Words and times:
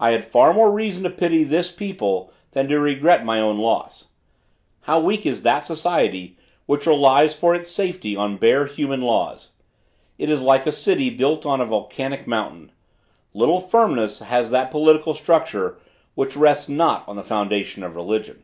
I 0.00 0.10
had 0.10 0.24
far 0.24 0.52
more 0.52 0.72
reason 0.72 1.04
to 1.04 1.10
pity 1.10 1.44
this 1.44 1.70
people 1.70 2.32
than 2.50 2.66
to 2.66 2.80
regret 2.80 3.24
my 3.24 3.38
own 3.40 3.56
loss. 3.56 4.08
How 4.80 4.98
weak 4.98 5.24
is 5.24 5.44
that 5.44 5.60
society 5.60 6.36
which 6.66 6.88
relies 6.88 7.32
for 7.32 7.54
its 7.54 7.70
safety 7.70 8.16
on 8.16 8.36
bare 8.36 8.66
human 8.66 9.00
laws. 9.00 9.52
It 10.18 10.28
is 10.28 10.42
like 10.42 10.66
a 10.66 10.72
city 10.72 11.08
built 11.08 11.46
on 11.46 11.60
a 11.60 11.66
volcanic 11.66 12.26
mountain! 12.26 12.72
Little 13.32 13.60
firmness 13.60 14.18
has 14.18 14.50
that 14.50 14.72
political 14.72 15.14
structure 15.14 15.78
which 16.16 16.34
rests 16.36 16.68
not 16.68 17.04
on 17.06 17.14
the 17.14 17.22
foundation 17.22 17.84
of 17.84 17.94
religion. 17.94 18.42